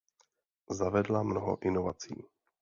[0.69, 2.15] Zavedla mnoho inovací.